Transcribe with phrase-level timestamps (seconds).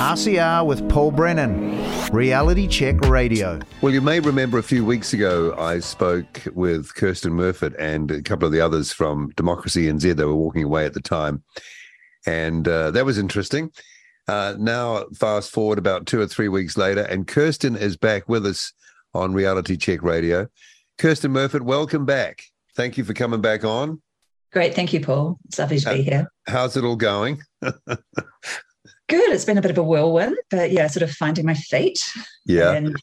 [0.00, 1.78] RCR with Paul Brennan,
[2.10, 3.60] Reality Check Radio.
[3.82, 8.22] Well, you may remember a few weeks ago I spoke with Kirsten Murfitt and a
[8.22, 10.16] couple of the others from Democracy NZ.
[10.16, 11.42] They were walking away at the time.
[12.26, 13.72] And uh, that was interesting.
[14.26, 18.46] Uh, now, fast forward about two or three weeks later, and Kirsten is back with
[18.46, 18.72] us
[19.12, 20.48] on Reality Check Radio.
[20.96, 22.40] Kirsten Murfitt, welcome back.
[22.74, 24.00] Thank you for coming back on.
[24.50, 24.74] Great.
[24.74, 25.38] Thank you, Paul.
[25.44, 26.32] It's lovely to be here.
[26.46, 27.42] How's it all going?
[29.10, 29.32] Good.
[29.32, 32.00] It's been a bit of a whirlwind, but yeah, sort of finding my feet.
[32.46, 32.70] Yeah.
[32.70, 32.96] And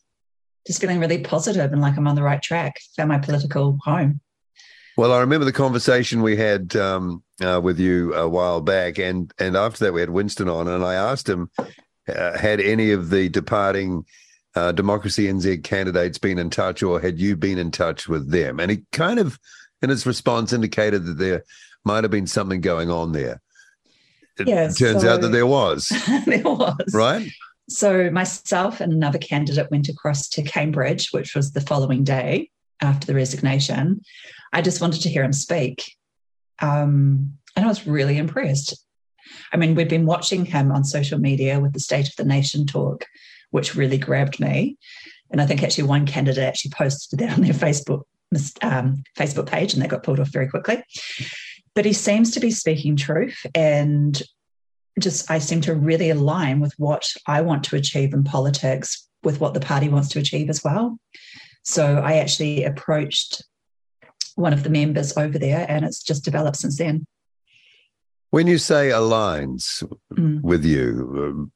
[0.65, 2.77] just feeling really positive and like I'm on the right track.
[2.95, 4.21] Found my political home.
[4.95, 9.31] Well, I remember the conversation we had um, uh, with you a while back, and
[9.37, 11.51] and after that we had Winston on, and I asked him,
[12.07, 14.05] uh, had any of the departing
[14.55, 18.59] uh, Democracy NZ candidates been in touch, or had you been in touch with them?
[18.59, 19.37] And he kind of,
[19.81, 21.43] in his response, indicated that there
[21.85, 23.41] might have been something going on there.
[24.39, 25.89] It Yeah, turns so- out that there was,
[26.25, 26.93] there was.
[26.93, 27.29] right?
[27.69, 32.49] So myself and another candidate went across to Cambridge, which was the following day
[32.81, 34.01] after the resignation.
[34.53, 35.83] I just wanted to hear him speak.
[36.59, 38.73] Um, and I was really impressed.
[39.51, 42.65] I mean, we'd been watching him on social media with the State of the Nation
[42.65, 43.05] talk,
[43.51, 44.77] which really grabbed me.
[45.29, 48.03] And I think actually one candidate actually posted that on their Facebook
[48.61, 50.83] um, Facebook page, and they got pulled off very quickly.
[51.77, 54.19] But he seems to be speaking truth, and
[54.99, 59.39] just I seem to really align with what I want to achieve in politics, with
[59.39, 60.97] what the party wants to achieve as well.
[61.61, 63.43] So I actually approached
[64.33, 67.05] one of the members over there, and it's just developed since then.
[68.31, 69.83] When you say aligns
[70.15, 70.41] Mm.
[70.41, 70.89] with you,
[71.29, 71.51] um,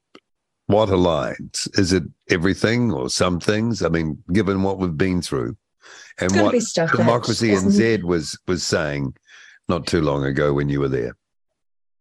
[0.67, 1.67] what aligns?
[1.80, 3.81] Is it everything or some things?
[3.81, 5.58] I mean, given what we've been through
[6.19, 9.16] and It's got to what be stuff that Democracy isn't- NZ was was saying
[9.72, 11.16] not too long ago when you were there.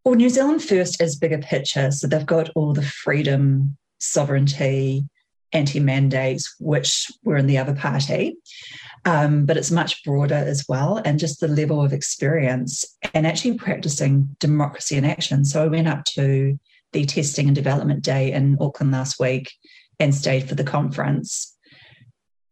[0.04, 1.90] Well, New Zealand First is bigger picture.
[1.90, 5.04] So they've got all the freedom, sovereignty,
[5.52, 8.36] anti mandates, which were in the other party.
[9.04, 13.56] Um, but it's much broader as well, and just the level of experience and actually
[13.56, 15.44] practicing democracy in action.
[15.44, 16.58] So I went up to
[16.92, 19.50] the testing and development day in Auckland last week
[19.98, 21.56] and stayed for the conference.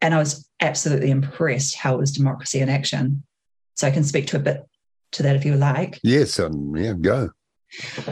[0.01, 3.25] And I was absolutely impressed how it was democracy in action.
[3.75, 4.63] So I can speak to a bit
[5.13, 5.99] to that if you like.
[6.03, 7.31] Yes, um, yeah, go.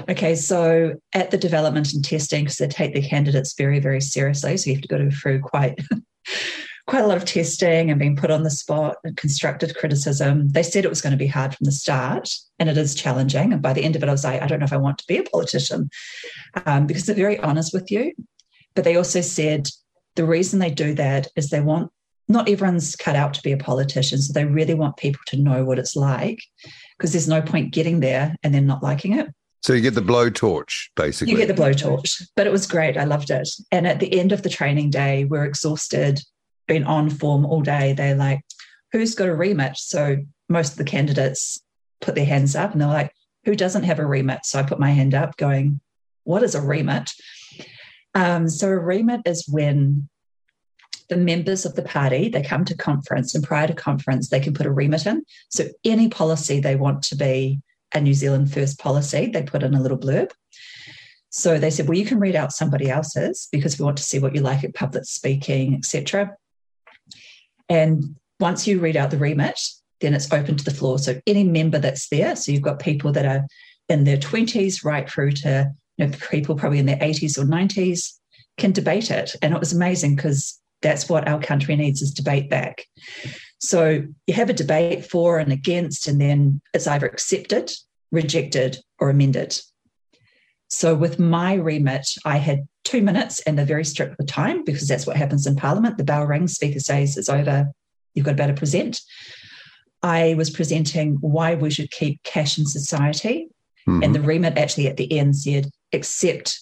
[0.09, 4.57] Okay, so at the development and testing, because they take the candidates very, very seriously,
[4.57, 5.79] so you have to go through quite
[6.87, 10.49] quite a lot of testing and being put on the spot and constructed criticism.
[10.49, 13.53] They said it was going to be hard from the start, and it is challenging.
[13.53, 14.99] And by the end of it, I was like, I don't know if I want
[14.99, 15.91] to be a politician
[16.67, 18.13] um, because they're very honest with you.
[18.75, 19.69] But they also said
[20.15, 21.91] the reason they do that is they want
[22.29, 25.65] not everyone's cut out to be a politician, so they really want people to know
[25.65, 26.41] what it's like
[26.97, 29.29] because there's no point getting there and then not liking it.
[29.63, 31.33] So you get the blowtorch, basically.
[31.33, 32.97] You get the blowtorch, but it was great.
[32.97, 33.49] I loved it.
[33.73, 36.21] And at the end of the training day, we're exhausted,
[36.69, 37.93] been on form all day.
[37.93, 38.43] They're like,
[38.93, 39.77] who's got a remit?
[39.77, 40.19] So
[40.49, 41.61] most of the candidates
[42.01, 43.13] put their hands up and they're like,
[43.45, 44.41] who doesn't have a remit?
[44.45, 45.81] So I put my hand up going,
[46.25, 47.11] what is a remit?
[48.15, 50.09] Um, so a remit is when
[51.09, 54.55] the members of the party they come to conference and prior to conference they can
[54.55, 55.25] put a remit in.
[55.49, 57.61] So any policy they want to be
[57.95, 60.31] a new zealand first policy they put in a little blurb.
[61.31, 64.19] So they said well you can read out somebody else's because we want to see
[64.19, 66.37] what you like at public speaking etc
[67.69, 69.61] and once you read out the remit
[70.01, 70.99] then it's open to the floor.
[70.99, 73.47] So any member that's there so you've got people that are
[73.89, 78.13] in their 20s right through to you know, people probably in their 80s or 90s
[78.59, 79.35] can debate it.
[79.43, 82.85] And it was amazing because that's what our country needs is debate back.
[83.59, 87.73] So you have a debate for and against, and then it's either accepted,
[88.13, 89.59] rejected, or amended.
[90.69, 94.87] So with my remit, I had two minutes and they're very strict with time because
[94.87, 95.99] that's what happens in Parliament.
[95.99, 97.67] The bell rings, speaker says it's over,
[98.15, 99.01] you've got to better present.
[100.05, 103.49] I was presenting why we should keep cash in society.
[103.89, 104.05] Mhm.
[104.05, 106.61] And the remit actually at the end said, except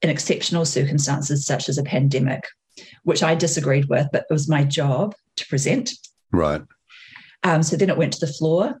[0.00, 2.44] in exceptional circumstances such as a pandemic,
[3.04, 5.90] which I disagreed with, but it was my job to present.
[6.32, 6.62] Right.
[7.42, 8.80] Um, so then it went to the floor,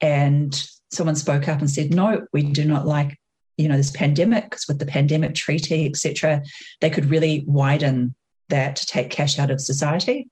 [0.00, 0.60] and
[0.90, 3.18] someone spoke up and said, "No, we do not like,
[3.56, 6.42] you know, this pandemic because with the pandemic treaty, etc.,
[6.80, 8.14] they could really widen
[8.48, 10.28] that to take cash out of society."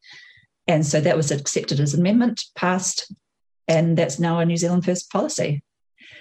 [0.66, 3.12] And so that was accepted as amendment, passed,
[3.68, 5.62] and that's now a New Zealand First policy.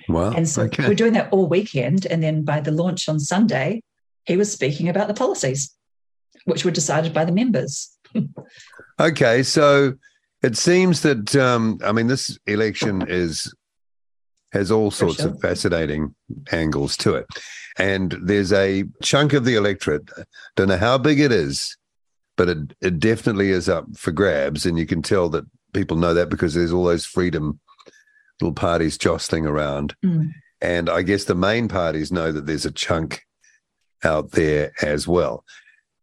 [0.07, 0.31] Wow.
[0.31, 0.87] And so okay.
[0.87, 2.05] we're doing that all weekend.
[2.05, 3.81] And then by the launch on Sunday,
[4.25, 5.73] he was speaking about the policies,
[6.45, 7.95] which were decided by the members.
[8.99, 9.93] Okay, so
[10.41, 13.53] it seems that um, I mean this election is
[14.55, 15.31] has all sorts sure.
[15.31, 16.15] of fascinating
[16.51, 17.25] angles to it.
[17.77, 20.09] And there's a chunk of the electorate,
[20.55, 21.75] don't know how big it is,
[22.37, 24.65] but it, it definitely is up for grabs.
[24.65, 27.59] And you can tell that people know that because there's all those freedom
[28.39, 29.93] little parties jostling around.
[30.05, 30.31] Mm.
[30.61, 33.25] And I guess the main parties know that there's a chunk
[34.05, 35.43] out there as well.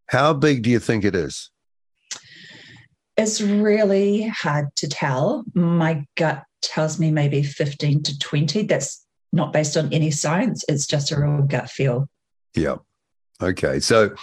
[0.06, 1.50] How big do you think it is?
[3.16, 5.44] It's really hard to tell.
[5.54, 8.62] My gut tells me maybe 15 to 20.
[8.64, 12.08] That's not based on any science, it's just a real gut feel.
[12.54, 12.76] Yeah.
[13.40, 13.80] Okay.
[13.80, 14.14] So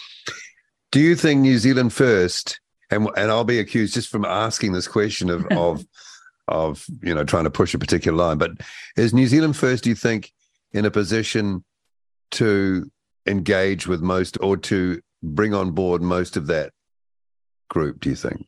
[0.92, 2.60] do you think New Zealand first,
[2.92, 5.84] and and I'll be accused just from asking this question of of
[6.48, 8.52] of you know trying to push a particular line, but
[8.96, 10.32] is New Zealand first, do you think,
[10.72, 11.64] in a position
[12.32, 12.90] to
[13.26, 16.72] engage with most or to bring on board most of that
[17.70, 18.48] group, do you think?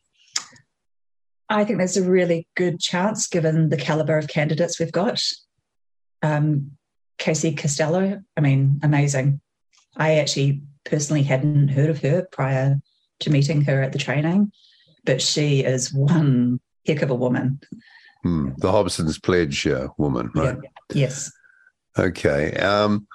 [1.48, 5.22] I think there's a really good chance given the caliber of candidates we've got.
[6.22, 6.72] Um,
[7.18, 9.40] Casey Costello, I mean, amazing.
[9.96, 12.80] I actually personally hadn't heard of her prior
[13.20, 14.50] to meeting her at the training,
[15.04, 17.60] but she is one heck of a woman.
[18.22, 18.50] Hmm.
[18.56, 20.56] The Hobson's Pledge uh, woman, right?
[20.62, 20.70] Yeah.
[20.94, 21.32] Yes.
[21.98, 22.54] Okay.
[22.54, 23.06] Um,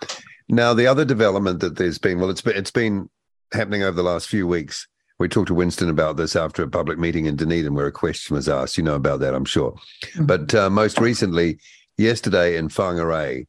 [0.49, 3.09] now the other development that there's been, well, it's been it's been
[3.53, 4.87] happening over the last few weeks.
[5.19, 8.35] We talked to Winston about this after a public meeting in Dunedin where a question
[8.35, 8.77] was asked.
[8.77, 9.71] You know about that, I'm sure.
[9.71, 10.25] Mm-hmm.
[10.25, 11.59] But uh, most recently,
[11.97, 13.47] yesterday in Whangarei,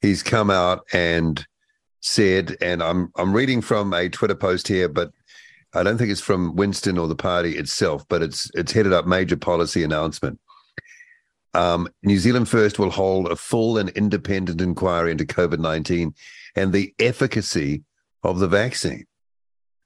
[0.00, 1.44] he's come out and
[2.00, 5.10] said, and I'm I'm reading from a Twitter post here, but
[5.74, 9.06] I don't think it's from Winston or the party itself, but it's it's headed up
[9.06, 10.38] major policy announcement.
[11.54, 16.14] Um, New Zealand First will hold a full and independent inquiry into COVID 19
[16.56, 17.82] and the efficacy
[18.22, 19.06] of the vaccine.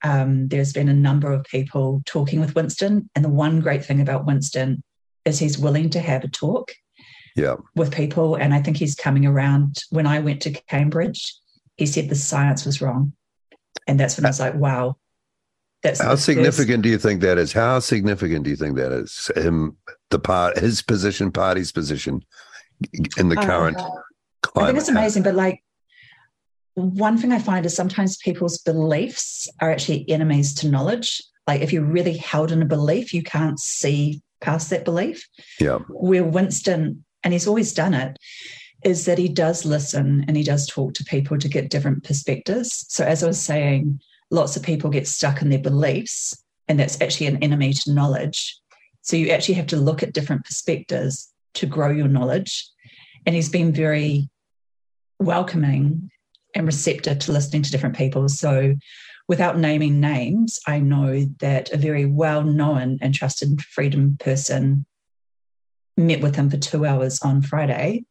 [0.03, 3.09] Um, there's been a number of people talking with Winston.
[3.15, 4.83] And the one great thing about Winston
[5.25, 6.73] is he's willing to have a talk
[7.37, 7.56] yeah.
[7.75, 8.37] with people.
[8.37, 9.83] And I think he's coming around.
[9.91, 11.35] When I went to Cambridge,
[11.77, 13.12] he said the science was wrong.
[13.87, 14.97] And that's when I was like, wow.
[15.83, 16.83] That's how significant first...
[16.83, 17.53] do you think that is?
[17.53, 19.31] How significant do you think that is?
[19.37, 19.77] Him,
[20.11, 22.25] the part, his position, party's position
[23.17, 23.89] in the current uh,
[24.43, 24.71] climate.
[24.71, 25.62] I think it's amazing, but like
[26.79, 31.23] one thing I find is sometimes people's beliefs are actually enemies to knowledge.
[31.47, 35.29] Like if you're really held in a belief, you can't see past that belief.
[35.59, 35.79] Yeah.
[35.89, 38.17] Where Winston, and he's always done it,
[38.85, 42.87] is that he does listen and he does talk to people to get different perspectives.
[42.89, 44.01] So as I was saying,
[44.31, 48.57] lots of people get stuck in their beliefs, and that's actually an enemy to knowledge.
[49.03, 52.69] So you actually have to look at different perspectives to grow your knowledge.
[53.27, 54.29] And he's been very
[55.19, 56.11] welcoming
[56.55, 58.29] and receptive to listening to different people.
[58.29, 58.75] So,
[59.29, 64.87] without naming names, I know that a very well known and trusted freedom person
[65.97, 68.05] met with him for two hours on Friday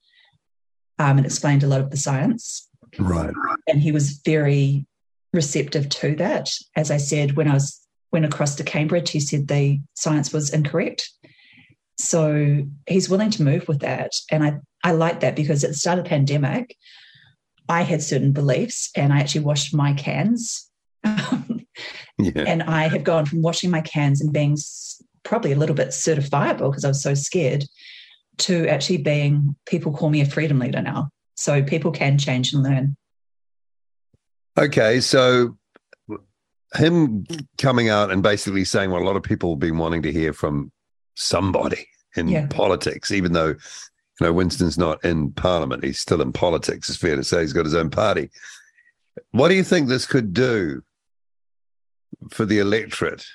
[0.99, 2.67] um, and explained a lot of the science.
[2.99, 3.33] Right.
[3.67, 4.85] And he was very
[5.33, 6.51] receptive to that.
[6.75, 10.53] As I said, when I was went across to Cambridge, he said the science was
[10.53, 11.09] incorrect.
[11.99, 14.13] So he's willing to move with that.
[14.31, 16.75] And I, I like that because at the start of the pandemic,
[17.69, 20.69] I had certain beliefs and I actually washed my cans.
[21.03, 21.57] yeah.
[22.35, 24.57] And I have gone from washing my cans and being
[25.23, 27.65] probably a little bit certifiable because I was so scared
[28.39, 31.09] to actually being, people call me a freedom leader now.
[31.35, 32.95] So people can change and learn.
[34.57, 35.01] Okay.
[35.01, 35.57] So
[36.75, 37.25] him
[37.57, 40.33] coming out and basically saying what a lot of people have been wanting to hear
[40.33, 40.71] from
[41.15, 42.47] somebody in yeah.
[42.47, 43.55] politics, even though
[44.19, 45.83] you know, Winston's not in parliament.
[45.83, 46.89] He's still in politics.
[46.89, 48.29] It's fair to say he's got his own party.
[49.31, 50.81] What do you think this could do
[52.29, 53.25] for the electorate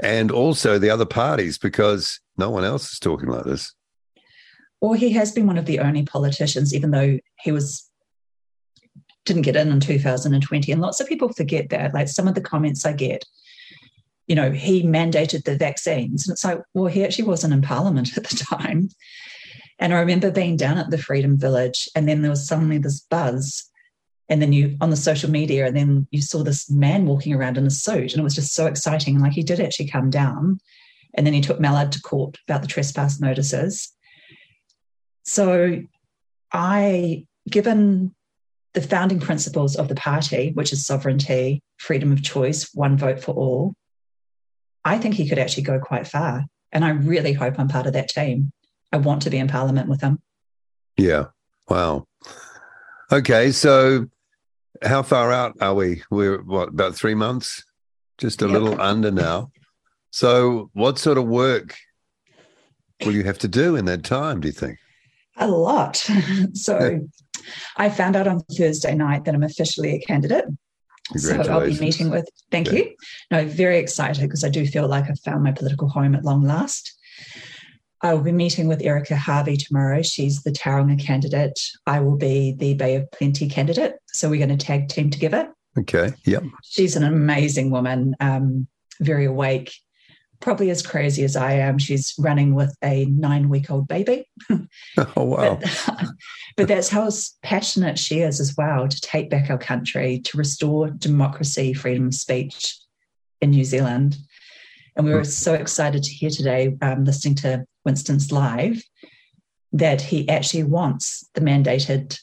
[0.00, 1.58] and also the other parties?
[1.58, 3.74] Because no one else is talking like this.
[4.80, 7.88] Well, he has been one of the only politicians, even though he was
[9.24, 10.72] didn't get in in 2020.
[10.72, 11.92] And lots of people forget that.
[11.92, 13.24] Like some of the comments I get,
[14.26, 16.26] you know, he mandated the vaccines.
[16.26, 18.88] And it's like, well, he actually wasn't in parliament at the time.
[19.78, 23.00] And I remember being down at the Freedom Village, and then there was suddenly this
[23.00, 23.64] buzz.
[24.28, 27.56] And then you on the social media, and then you saw this man walking around
[27.56, 29.20] in a suit, and it was just so exciting.
[29.20, 30.60] Like he did actually come down,
[31.14, 33.90] and then he took Mallard to court about the trespass notices.
[35.22, 35.82] So,
[36.52, 38.14] I, given
[38.74, 43.32] the founding principles of the party, which is sovereignty, freedom of choice, one vote for
[43.32, 43.74] all,
[44.84, 46.44] I think he could actually go quite far.
[46.70, 48.52] And I really hope I'm part of that team.
[48.92, 50.20] I want to be in Parliament with him.
[50.96, 51.26] Yeah.
[51.68, 52.06] Wow.
[53.12, 53.52] Okay.
[53.52, 54.06] So,
[54.82, 56.02] how far out are we?
[56.10, 57.64] We're what about three months?
[58.16, 58.52] Just a yep.
[58.54, 59.50] little under now.
[60.10, 61.76] So, what sort of work
[63.04, 64.40] will you have to do in that time?
[64.40, 64.78] Do you think?
[65.36, 65.96] A lot.
[66.54, 67.00] so
[67.76, 70.46] I found out on Thursday night that I'm officially a candidate.
[71.16, 72.78] So I'll be meeting with, thank yeah.
[72.78, 72.94] you.
[73.30, 76.42] No, very excited because I do feel like I've found my political home at long
[76.42, 76.97] last.
[78.02, 80.02] I will be meeting with Erica Harvey tomorrow.
[80.02, 81.58] She's the Tauranga candidate.
[81.86, 83.96] I will be the Bay of Plenty candidate.
[84.08, 85.52] So we're going to tag team together.
[85.78, 86.12] Okay.
[86.24, 86.44] Yep.
[86.64, 88.66] She's an amazing woman, um,
[89.00, 89.72] very awake,
[90.40, 91.78] probably as crazy as I am.
[91.78, 94.28] She's running with a nine week old baby.
[94.50, 94.66] oh,
[95.16, 95.58] wow.
[95.60, 96.04] But,
[96.56, 97.10] but, that's how
[97.42, 102.14] passionate she is as well to take back our country, to restore democracy, freedom of
[102.14, 102.76] speech
[103.40, 104.16] in New Zealand.
[104.98, 108.82] And we were so excited to hear today, um, listening to Winston's live,
[109.72, 112.18] that he actually wants the mandated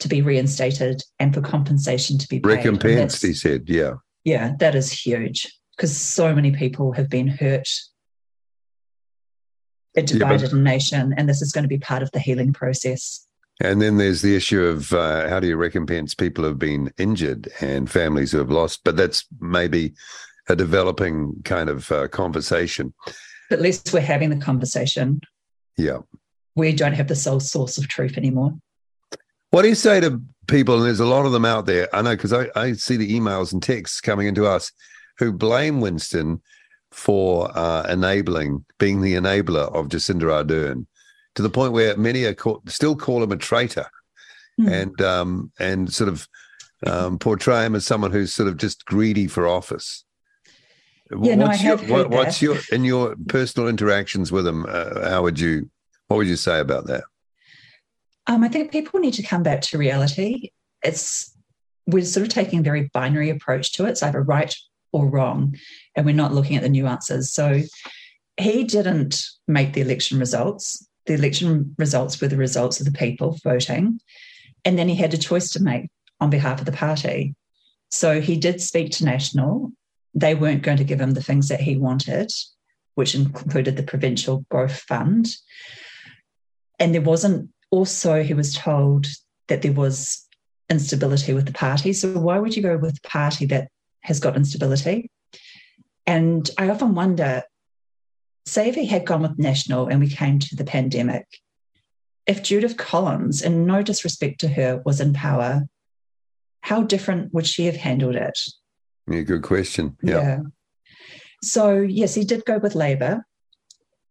[0.00, 2.46] to be reinstated and for compensation to be paid.
[2.46, 3.94] Recompensed, he said, yeah.
[4.24, 7.68] Yeah, that is huge because so many people have been hurt.
[9.96, 12.52] A divided yeah, but, nation, and this is going to be part of the healing
[12.52, 13.26] process.
[13.60, 16.92] And then there's the issue of uh, how do you recompense people who have been
[16.96, 18.80] injured and families who have lost?
[18.84, 19.94] But that's maybe
[20.48, 22.92] a developing kind of uh, conversation.
[23.48, 25.20] But at least we're having the conversation.
[25.76, 25.98] Yeah.
[26.54, 28.54] We don't have the sole source of truth anymore.
[29.50, 30.76] What do you say to people?
[30.76, 31.88] And there's a lot of them out there.
[31.94, 34.72] I know because I, I see the emails and texts coming into us
[35.18, 36.40] who blame Winston
[36.92, 40.86] for uh, enabling, being the enabler of Jacinda Ardern,
[41.34, 43.86] to the point where many are call, still call him a traitor,
[44.60, 44.70] mm.
[44.70, 46.28] and um, and sort of
[46.86, 50.04] um, portray him as someone who's sort of just greedy for office.
[51.10, 54.64] Yeah, what's no, I have your, what, What's your in your personal interactions with him?
[54.68, 55.68] Uh, how would you
[56.08, 57.04] what would you say about that?
[58.26, 60.50] Um, I think people need to come back to reality.
[60.82, 61.36] It's
[61.86, 63.90] we're sort of taking a very binary approach to it.
[63.90, 64.54] It's either right
[64.92, 65.56] or wrong,
[65.96, 67.32] and we're not looking at the nuances.
[67.32, 67.62] So
[68.36, 70.86] he didn't make the election results.
[71.06, 74.00] The election results were the results of the people voting.
[74.64, 75.90] And then he had a choice to make
[76.20, 77.34] on behalf of the party.
[77.90, 79.72] So he did speak to National.
[80.14, 82.30] They weren't going to give him the things that he wanted,
[82.94, 85.28] which included the Provincial Growth Fund.
[86.78, 89.06] And there wasn't, also, he was told
[89.48, 90.26] that there was
[90.68, 91.92] instability with the party.
[91.92, 93.68] So why would you go with a party that
[94.02, 95.10] has got instability.
[96.06, 97.42] And I often wonder
[98.46, 101.26] say if he had gone with National and we came to the pandemic,
[102.26, 105.68] if Judith Collins, and no disrespect to her, was in power,
[106.62, 108.38] how different would she have handled it?
[109.10, 109.96] Yeah, good question.
[110.02, 110.22] Yeah.
[110.22, 110.38] yeah.
[111.42, 113.26] So, yes, he did go with Labour.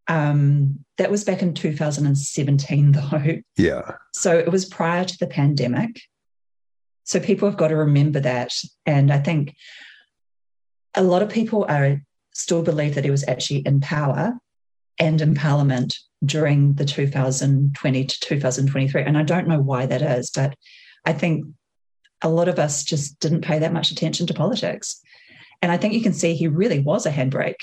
[0.08, 3.42] Um, that was back in 2017, though.
[3.58, 3.96] Yeah.
[4.14, 6.02] So it was prior to the pandemic.
[7.04, 8.54] So people have got to remember that.
[8.86, 9.56] And I think
[10.96, 12.02] a lot of people are
[12.34, 14.34] still believe that he was actually in power
[15.00, 19.02] and in parliament during the 2020 to 2023.
[19.04, 20.56] And I don't know why that is, but
[21.06, 21.46] I think
[22.22, 25.02] a lot of us just didn't pay that much attention to politics.
[25.62, 27.60] And I think you can see he really was a handbrake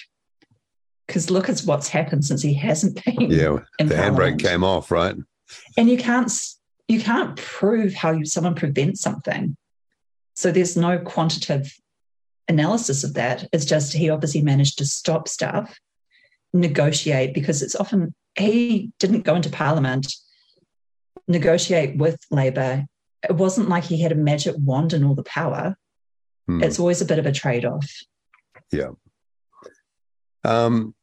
[1.06, 3.30] because look at what's happened since he hasn't been.
[3.30, 5.16] Yeah, the handbrake came off, right?
[5.76, 6.30] And you can't
[6.88, 9.56] you can't prove how you, someone prevents something.
[10.34, 11.72] So there's no quantitative
[12.48, 13.48] analysis of that.
[13.52, 15.78] It's just he obviously managed to stop stuff,
[16.52, 20.12] negotiate, because it's often he didn't go into parliament,
[21.26, 22.84] negotiate with Labour.
[23.28, 25.76] It wasn't like he had a magic wand and all the power.
[26.46, 26.62] Hmm.
[26.62, 27.90] It's always a bit of a trade off.
[28.72, 28.90] Yeah.
[30.44, 30.94] Um,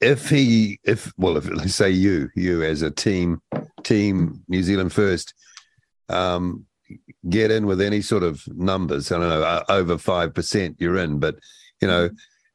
[0.00, 3.40] if he, if well, if let's say you, you as a team,
[3.82, 5.34] team New Zealand first,
[6.08, 6.66] um,
[7.28, 9.10] get in with any sort of numbers.
[9.10, 11.18] I don't know, uh, over five percent, you're in.
[11.18, 11.36] But
[11.80, 12.10] you know,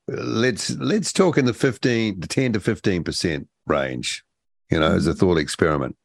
[0.07, 4.23] let's let's talk in the fifteen, the ten to fifteen percent range.
[4.69, 5.95] You know, as a thought experiment.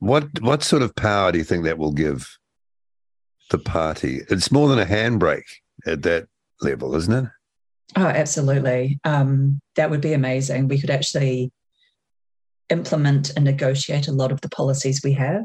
[0.00, 2.38] What what sort of power do you think that will give
[3.50, 4.22] the party?
[4.28, 5.48] It's more than a handbrake
[5.86, 6.26] at that
[6.60, 7.30] level, isn't it?
[7.96, 8.98] Oh, absolutely.
[9.04, 10.68] Um, that would be amazing.
[10.68, 11.52] We could actually
[12.68, 15.44] implement and negotiate a lot of the policies we have.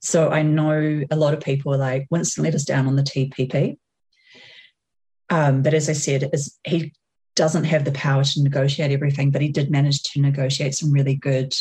[0.00, 3.02] So I know a lot of people are like, Winston let us down on the
[3.02, 3.78] TPP.
[5.30, 6.92] Um, but as I said, is he
[7.34, 11.14] doesn't have the power to negotiate everything, but he did manage to negotiate some really
[11.14, 11.54] good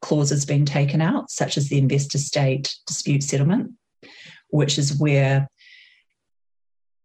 [0.00, 3.72] clauses being taken out, such as the investor state dispute settlement,
[4.50, 5.48] which is where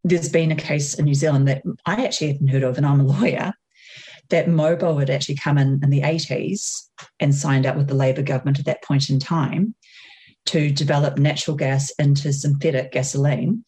[0.03, 3.00] there's been a case in New Zealand that I actually hadn't heard of, and I'm
[3.00, 3.53] a lawyer,
[4.29, 6.88] that Mobil had actually come in in the 80s
[7.19, 9.75] and signed up with the Labour government at that point in time
[10.45, 13.63] to develop natural gas into synthetic gasoline.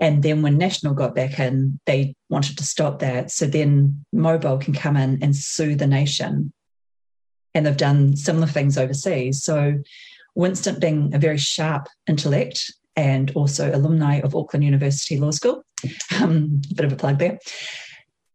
[0.00, 3.30] And then when National got back in, they wanted to stop that.
[3.30, 6.52] So then Mobil can come in and sue the nation
[7.54, 9.42] and they've done similar things overseas.
[9.42, 9.74] So
[10.34, 15.64] Winston, being a very sharp intellect and also alumni of Auckland University Law School,
[16.20, 17.38] um, bit of a plug there,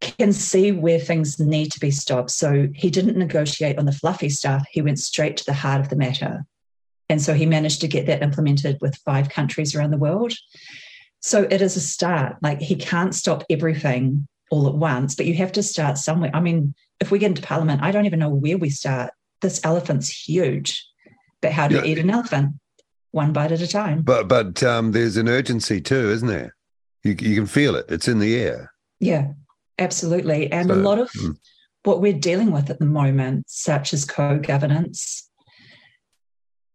[0.02, 2.32] can see where things need to be stopped.
[2.32, 4.66] So he didn't negotiate on the fluffy stuff.
[4.72, 6.46] He went straight to the heart of the matter.
[7.10, 10.34] And so he managed to get that implemented with five countries around the world.
[11.20, 12.38] So it is a start.
[12.42, 16.30] Like he can't stop everything all at once, but you have to start somewhere.
[16.32, 19.12] I mean, if we get into parliament, I don't even know where we start.
[19.42, 20.88] This elephant's huge.
[21.42, 21.84] But how do yeah.
[21.84, 22.54] you eat an elephant?
[23.12, 24.04] One bite at a time.
[24.04, 26.56] But but um, there's an urgency too, isn't there?
[27.04, 27.86] You you can feel it.
[27.90, 28.72] It's in the air.
[29.00, 29.34] Yeah,
[29.80, 30.52] absolutely.
[30.52, 31.36] And so, a lot of mm.
[31.84, 35.30] what we're dealing with at the moment, such as co-governance,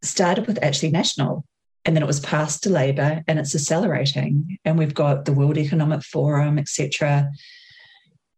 [0.02, 1.44] started with actually national
[1.84, 4.58] and then it was passed to Labour and it's accelerating.
[4.66, 7.30] And we've got the World Economic Forum, etc.,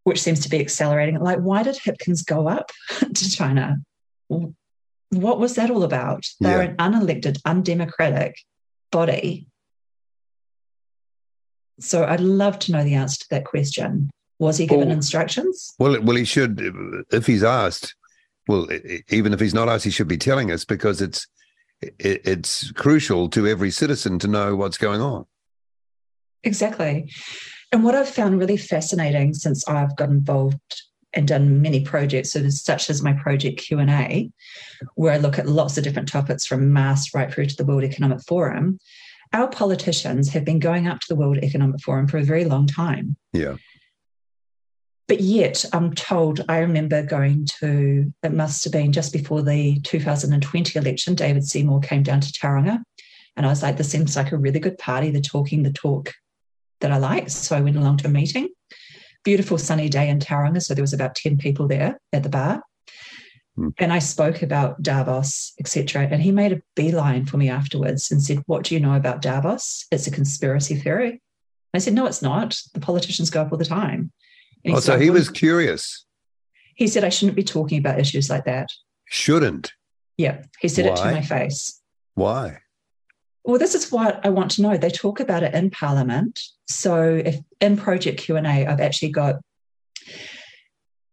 [0.04, 1.18] which seems to be accelerating.
[1.18, 3.78] Like, why did Hipkins go up to China?
[4.28, 6.26] What was that all about?
[6.40, 6.74] They're yeah.
[6.78, 8.36] an unelected, undemocratic
[8.90, 9.46] body.
[11.80, 14.10] So I'd love to know the answer to that question.
[14.38, 15.74] Was he given well, instructions?
[15.78, 16.60] Well, well, he should.
[17.10, 17.94] If he's asked,
[18.48, 18.68] well,
[19.08, 21.26] even if he's not asked, he should be telling us because it's
[21.98, 25.26] it's crucial to every citizen to know what's going on.
[26.42, 27.10] Exactly.
[27.72, 32.90] And what I've found really fascinating since I've got involved and done many projects, such
[32.90, 34.30] as my project Q&A,
[34.94, 37.84] where I look at lots of different topics from mass right through to the World
[37.84, 38.78] Economic Forum,
[39.32, 42.66] our politicians have been going up to the World Economic Forum for a very long
[42.66, 43.16] time.
[43.32, 43.56] Yeah.
[45.06, 49.80] But yet, I'm told, I remember going to, it must have been just before the
[49.80, 52.80] 2020 election, David Seymour came down to Tauranga.
[53.36, 55.10] And I was like, this seems like a really good party.
[55.10, 56.12] They're talking the talk
[56.80, 57.30] that I like.
[57.30, 58.48] So I went along to a meeting.
[59.24, 60.62] Beautiful sunny day in Tauranga.
[60.62, 62.62] So there was about 10 people there at the bar.
[63.56, 63.68] Hmm.
[63.78, 66.08] And I spoke about Davos, etc.
[66.10, 69.22] And he made a beeline for me afterwards and said, What do you know about
[69.22, 69.86] Davos?
[69.90, 71.20] It's a conspiracy theory.
[71.74, 72.60] I said, No, it's not.
[72.74, 74.12] The politicians go up all the time.
[74.66, 76.04] Oh, so he was curious.
[76.74, 78.68] He said, I shouldn't be talking about issues like that.
[79.06, 79.72] Shouldn't?
[80.16, 80.42] Yeah.
[80.60, 80.92] He said Why?
[80.92, 81.80] it to my face.
[82.14, 82.58] Why?
[83.44, 84.76] Well, this is what I want to know.
[84.76, 86.40] They talk about it in Parliament.
[86.68, 89.36] So if in Project Q&A, I've actually got,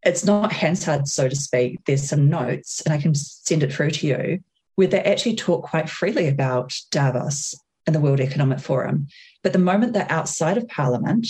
[0.03, 1.83] it's not Hansard, so to speak.
[1.85, 4.39] There's some notes and I can send it through to you
[4.75, 9.07] where they actually talk quite freely about Davos and the World Economic Forum.
[9.41, 11.27] But the moment they're outside of Parliament,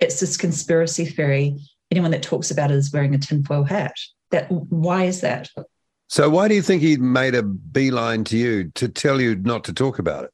[0.00, 1.58] it's this conspiracy theory.
[1.90, 3.94] Anyone that talks about it is wearing a tinfoil hat.
[4.30, 5.48] That why is that?
[6.12, 9.64] So why do you think he made a beeline to you to tell you not
[9.64, 10.30] to talk about it?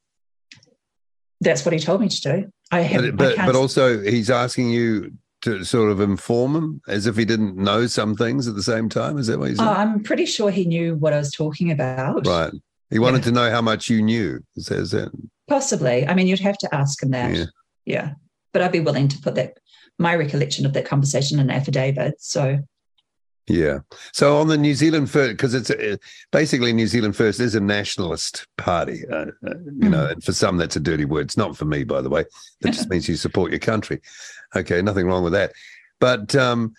[1.39, 2.51] That's what he told me to do.
[2.69, 5.13] I have, but, I but also he's asking you
[5.43, 8.89] to sort of inform him as if he didn't know some things at the same
[8.89, 9.17] time.
[9.17, 9.59] Is that what he's?
[9.61, 12.27] Oh, I'm pretty sure he knew what I was talking about.
[12.27, 12.51] Right.
[12.89, 13.23] He wanted yeah.
[13.23, 14.43] to know how much you knew.
[14.57, 15.09] Says that.
[15.47, 16.05] Possibly.
[16.05, 17.33] I mean, you'd have to ask him that.
[17.33, 17.45] Yeah.
[17.85, 18.13] yeah
[18.51, 19.57] but I'd be willing to put that
[19.97, 22.15] my recollection of that conversation in an affidavit.
[22.19, 22.59] So
[23.49, 23.79] yeah.
[24.13, 25.97] So on the New Zealand First, because it's a,
[26.31, 30.11] basically New Zealand First is a nationalist party, uh, uh, you know, mm.
[30.11, 31.25] and for some that's a dirty word.
[31.25, 32.25] It's not for me, by the way.
[32.61, 34.01] That just means you support your country.
[34.55, 35.51] Okay, nothing wrong with that.
[35.99, 36.73] But um,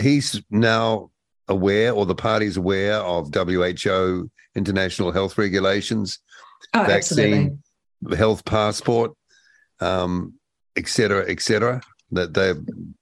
[0.00, 1.10] he's now
[1.48, 6.20] aware, or the party's aware of WHO international health regulations,
[6.74, 7.60] oh, vaccine,
[8.02, 8.16] absolutely.
[8.16, 9.12] health passport.
[9.80, 10.34] Um,
[10.76, 11.80] et cetera, et cetera,
[12.12, 12.56] that they're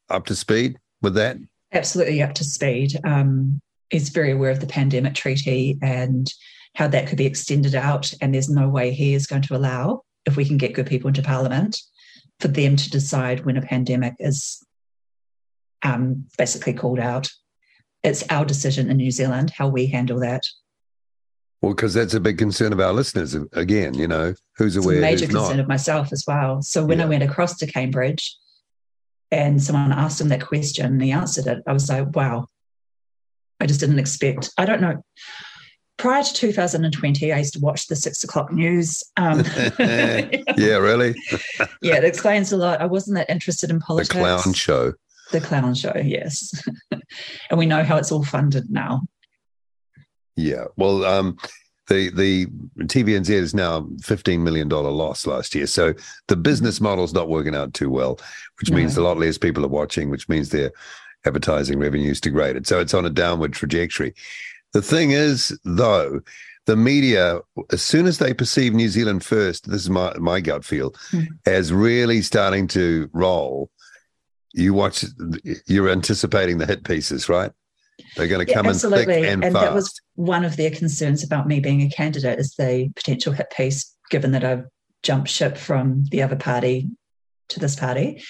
[0.08, 1.36] up to speed with that?
[1.72, 2.98] Absolutely up to speed.
[3.04, 6.32] Um, is very aware of the pandemic treaty and
[6.74, 8.12] how that could be extended out.
[8.20, 11.08] And there's no way he is going to allow, if we can get good people
[11.08, 11.80] into parliament,
[12.38, 14.64] for them to decide when a pandemic is
[15.82, 17.28] um, basically called out.
[18.02, 20.44] It's our decision in New Zealand how we handle that.
[21.60, 23.34] Well, because that's a big concern of our listeners.
[23.52, 24.96] Again, you know, who's aware?
[24.96, 25.64] It's a major concern not.
[25.64, 26.62] of myself as well.
[26.62, 27.04] So when yeah.
[27.04, 28.34] I went across to Cambridge,
[29.30, 32.46] and someone asked him that question, and he answered it, I was like, "Wow!"
[33.60, 34.50] I just didn't expect.
[34.58, 35.02] I don't know.
[35.98, 39.02] Prior to 2020, I used to watch the six o'clock news.
[39.18, 39.44] Um,
[39.78, 41.14] yeah, really?
[41.82, 42.80] yeah, it explains a lot.
[42.80, 44.14] I wasn't that interested in politics.
[44.14, 44.94] The clown show.
[45.30, 46.66] The clown show, yes.
[46.90, 49.02] and we know how it's all funded now.
[50.36, 50.64] Yeah.
[50.76, 51.36] Well, um,
[51.90, 52.46] the the
[52.86, 55.66] TVNZ is now fifteen million dollar loss last year.
[55.66, 55.92] So
[56.28, 58.18] the business model's not working out too well,
[58.60, 58.76] which no.
[58.76, 60.70] means a lot less people are watching, which means their
[61.26, 62.66] advertising revenues degraded.
[62.66, 64.14] So it's on a downward trajectory.
[64.72, 66.20] The thing is, though,
[66.66, 67.40] the media,
[67.72, 71.26] as soon as they perceive New Zealand first, this is my my gut feel, mm.
[71.44, 73.68] as really starting to roll.
[74.52, 75.04] You watch,
[75.66, 77.52] you're anticipating the hit pieces, right?
[78.16, 79.14] They're going to come yeah, absolutely.
[79.14, 79.64] in thick and, and fast.
[79.64, 83.50] that was one of their concerns about me being a candidate is the potential hit
[83.50, 84.64] piece, given that I've
[85.02, 86.90] jumped ship from the other party
[87.48, 88.22] to this party.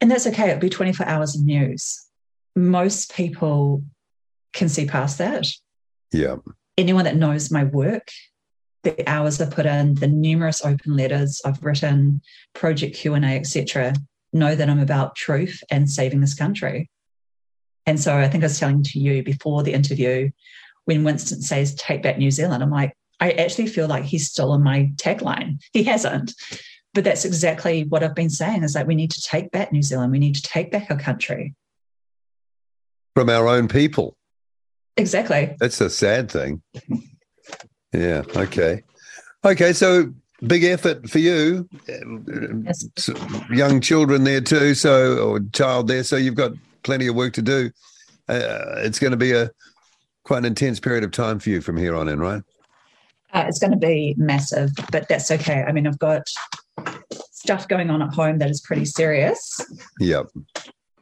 [0.00, 0.48] And that's okay.
[0.50, 2.00] It'll be 24 hours of news.
[2.56, 3.82] Most people
[4.52, 5.46] can see past that.
[6.12, 6.36] Yeah.
[6.76, 8.08] Anyone that knows my work,
[8.82, 12.22] the hours I put in, the numerous open letters I've written,
[12.54, 13.92] project Q and A, etc.,
[14.32, 16.88] know that I'm about truth and saving this country.
[17.86, 20.30] And so I think I was telling to you before the interview
[20.84, 24.62] when Winston says "Take back New Zealand," I'm like, I actually feel like he's stolen
[24.62, 25.62] my tagline.
[25.72, 26.34] He hasn't.
[26.92, 29.82] But that's exactly what I've been saying is that we need to take back New
[29.82, 30.10] Zealand.
[30.10, 31.54] We need to take back our country.
[33.14, 34.16] From our own people.
[34.96, 35.54] Exactly.
[35.60, 36.62] That's a sad thing.
[37.92, 38.22] yeah.
[38.34, 38.82] Okay.
[39.44, 39.72] Okay.
[39.72, 40.12] So
[40.46, 41.68] big effort for you.
[41.86, 42.88] Yes.
[43.50, 44.74] Young children there too.
[44.74, 46.02] So, or child there.
[46.02, 47.70] So you've got plenty of work to do.
[48.28, 49.50] Uh, it's going to be a
[50.24, 52.42] quite an intense period of time for you from here on in, right?
[53.32, 55.62] Uh, it's going to be massive, but that's okay.
[55.66, 56.22] I mean, I've got
[57.30, 59.60] stuff going on at home that is pretty serious.
[59.98, 60.26] Yep.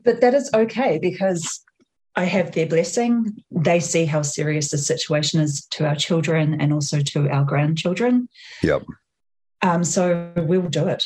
[0.05, 1.65] But that is okay because
[2.17, 3.43] I have their blessing.
[3.51, 8.29] They see how serious the situation is to our children and also to our grandchildren.
[8.63, 8.85] Yep.
[9.63, 11.05] Um, so we will do it.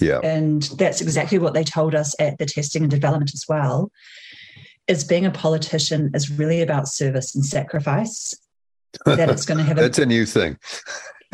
[0.00, 0.20] Yeah.
[0.22, 3.90] And that's exactly what they told us at the testing and development as well.
[4.86, 8.34] Is being a politician is really about service and sacrifice.
[9.06, 10.58] That it's going to have a That's a new thing.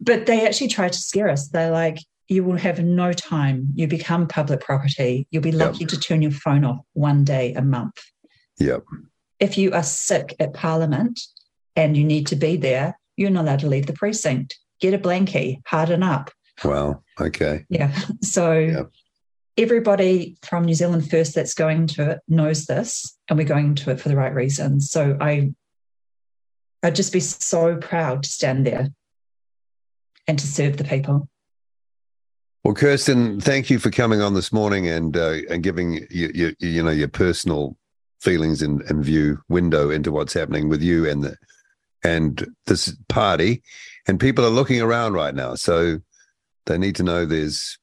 [0.00, 1.48] but they actually try to scare us.
[1.48, 3.68] They're like, you will have no time.
[3.74, 5.26] You become public property.
[5.30, 5.88] You'll be lucky yep.
[5.90, 8.00] to turn your phone off one day a month.
[8.58, 8.84] Yep.
[9.40, 11.20] If you are sick at Parliament
[11.76, 14.58] and you need to be there, you're not allowed to leave the precinct.
[14.80, 16.30] Get a blankie, harden up.
[16.62, 17.02] Wow.
[17.20, 17.64] Okay.
[17.68, 17.96] Yeah.
[18.20, 18.90] So yep.
[19.56, 23.90] everybody from New Zealand First that's going to it knows this, and we're going to
[23.90, 24.90] it for the right reasons.
[24.90, 25.52] So I
[26.82, 28.88] I'd just be so proud to stand there
[30.28, 31.28] and to serve the people.
[32.62, 36.56] Well, Kirsten, thank you for coming on this morning and uh, and giving you, you,
[36.60, 37.76] you know your personal
[38.20, 41.36] feelings and, and view window into what's happening with you and the
[42.02, 43.62] and this party.
[44.06, 46.00] And people are looking around right now, so
[46.66, 47.78] they need to know there's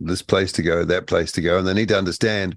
[0.00, 2.56] this place to go, that place to go, and they need to understand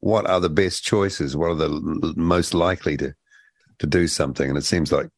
[0.00, 3.14] what are the best choices, what are the most likely to
[3.78, 4.48] to do something.
[4.48, 5.08] And it seems like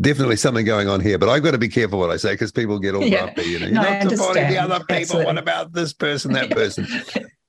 [0.00, 2.52] definitely something going on here, but I've got to be careful what I say because
[2.52, 3.22] people get all yeah.
[3.22, 3.42] grumpy.
[3.42, 4.96] You know, no, you're not supporting the other people.
[4.96, 5.26] Absolutely.
[5.26, 6.86] What about this person, that person?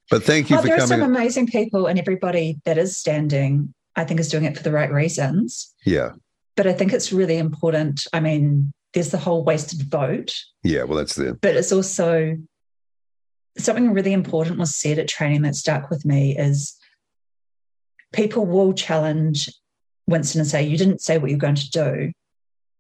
[0.10, 0.90] but thank you well, for there coming.
[0.90, 4.58] There are some amazing people, and everybody that is standing, I think, is doing it
[4.58, 5.74] for the right reasons.
[5.86, 6.12] Yeah.
[6.56, 8.06] But I think it's really important.
[8.12, 10.34] I mean, there's the whole wasted vote.
[10.64, 11.34] Yeah, well, that's the.
[11.42, 12.38] But it's also
[13.58, 16.78] something really important was said at training that stuck with me is
[18.14, 19.50] people will challenge
[20.08, 22.12] Winston and say, You didn't say what you're going to do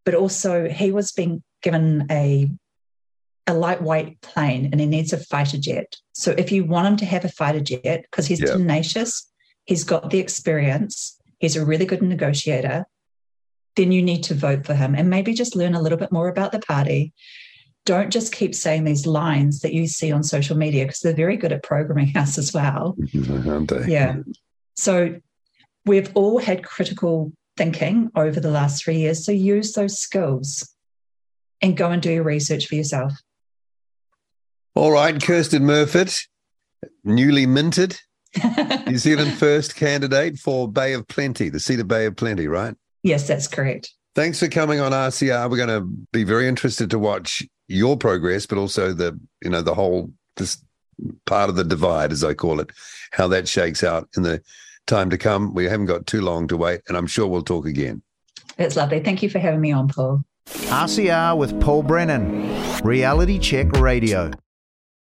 [0.09, 2.49] but also he was being given a
[3.45, 5.95] a lightweight plane and he needs a fighter jet.
[6.13, 8.53] So if you want him to have a fighter jet, because he's yeah.
[8.53, 9.31] tenacious,
[9.65, 12.85] he's got the experience, he's a really good negotiator,
[13.75, 16.27] then you need to vote for him and maybe just learn a little bit more
[16.27, 17.13] about the party.
[17.85, 21.37] Don't just keep saying these lines that you see on social media because they're very
[21.37, 22.97] good at programming us as well.
[23.47, 23.85] Aren't they?
[23.87, 24.17] Yeah.
[24.75, 25.19] So
[25.85, 29.25] we've all had critical thinking over the last three years.
[29.25, 30.73] So use those skills
[31.61, 33.13] and go and do your research for yourself.
[34.75, 36.25] All right, Kirsten Murfitt,
[37.03, 37.99] newly minted
[38.87, 42.75] New Zealand first candidate for Bay of Plenty, the seat of Bay of Plenty, right?
[43.03, 43.91] Yes, that's correct.
[44.15, 45.49] Thanks for coming on RCR.
[45.49, 49.61] We're going to be very interested to watch your progress, but also the you know
[49.61, 50.61] the whole this
[51.25, 52.71] part of the divide, as I call it,
[53.11, 54.41] how that shakes out in the
[54.87, 55.53] time to come.
[55.53, 58.01] We haven't got too long to wait, and I'm sure we'll talk again.
[58.57, 58.99] It's lovely.
[58.99, 60.23] Thank you for having me on, Paul.
[60.47, 64.31] RCR with Paul Brennan, Reality Check Radio.